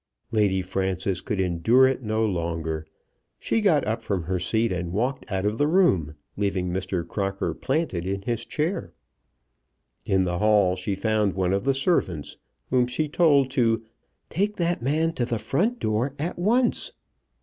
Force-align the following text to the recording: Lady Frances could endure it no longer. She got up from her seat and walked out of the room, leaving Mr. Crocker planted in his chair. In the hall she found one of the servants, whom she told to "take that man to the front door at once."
Lady 0.31 0.63
Frances 0.63 1.21
could 1.21 1.39
endure 1.39 1.85
it 1.87 2.01
no 2.01 2.25
longer. 2.25 2.87
She 3.37 3.61
got 3.61 3.85
up 3.85 4.01
from 4.01 4.23
her 4.23 4.39
seat 4.39 4.71
and 4.71 4.91
walked 4.91 5.31
out 5.31 5.45
of 5.45 5.59
the 5.59 5.67
room, 5.67 6.15
leaving 6.35 6.71
Mr. 6.71 7.07
Crocker 7.07 7.53
planted 7.53 8.07
in 8.07 8.23
his 8.23 8.43
chair. 8.43 8.93
In 10.03 10.23
the 10.23 10.39
hall 10.39 10.75
she 10.75 10.95
found 10.95 11.33
one 11.33 11.53
of 11.53 11.65
the 11.65 11.75
servants, 11.75 12.37
whom 12.71 12.87
she 12.87 13.07
told 13.07 13.51
to 13.51 13.83
"take 14.27 14.55
that 14.55 14.81
man 14.81 15.13
to 15.13 15.23
the 15.23 15.37
front 15.37 15.77
door 15.77 16.15
at 16.17 16.39
once." 16.39 16.93